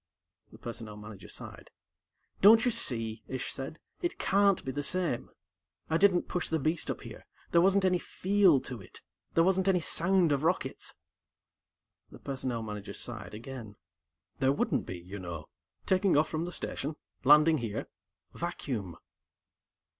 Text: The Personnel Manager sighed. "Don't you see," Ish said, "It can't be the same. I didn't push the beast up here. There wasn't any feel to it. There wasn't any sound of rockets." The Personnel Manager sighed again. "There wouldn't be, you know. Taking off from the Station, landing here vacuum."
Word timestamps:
The 0.51 0.57
Personnel 0.57 0.97
Manager 0.97 1.27
sighed. 1.27 1.69
"Don't 2.41 2.65
you 2.65 2.71
see," 2.71 3.21
Ish 3.27 3.53
said, 3.53 3.77
"It 4.01 4.17
can't 4.17 4.65
be 4.65 4.71
the 4.71 4.81
same. 4.81 5.29
I 5.91 5.97
didn't 5.97 6.27
push 6.27 6.49
the 6.49 6.57
beast 6.57 6.89
up 6.89 7.01
here. 7.01 7.27
There 7.51 7.61
wasn't 7.61 7.85
any 7.85 7.99
feel 7.99 8.59
to 8.61 8.81
it. 8.81 9.01
There 9.35 9.43
wasn't 9.43 9.67
any 9.67 9.79
sound 9.79 10.31
of 10.31 10.41
rockets." 10.41 10.95
The 12.09 12.17
Personnel 12.17 12.63
Manager 12.63 12.93
sighed 12.93 13.35
again. 13.35 13.75
"There 14.39 14.51
wouldn't 14.51 14.87
be, 14.87 14.97
you 14.97 15.19
know. 15.19 15.49
Taking 15.85 16.17
off 16.17 16.29
from 16.29 16.45
the 16.45 16.51
Station, 16.51 16.95
landing 17.23 17.59
here 17.59 17.87
vacuum." 18.33 18.97